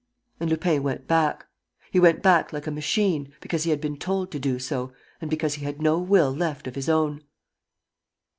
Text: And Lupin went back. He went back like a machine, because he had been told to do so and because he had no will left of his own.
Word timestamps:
And 0.39 0.49
Lupin 0.49 0.81
went 0.81 1.07
back. 1.07 1.45
He 1.91 1.99
went 1.99 2.23
back 2.23 2.51
like 2.51 2.65
a 2.65 2.71
machine, 2.71 3.33
because 3.39 3.65
he 3.65 3.69
had 3.69 3.79
been 3.79 3.97
told 3.97 4.31
to 4.31 4.39
do 4.39 4.57
so 4.57 4.91
and 5.21 5.29
because 5.29 5.53
he 5.53 5.63
had 5.63 5.79
no 5.79 5.99
will 5.99 6.31
left 6.33 6.65
of 6.65 6.73
his 6.73 6.89
own. 6.89 7.21